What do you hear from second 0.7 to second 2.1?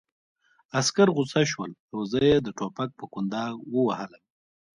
عسکر غوسه شول او